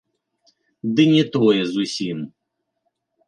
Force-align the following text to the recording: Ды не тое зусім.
Ды 0.99 1.03
не 1.13 1.23
тое 1.35 1.61
зусім. 1.75 2.17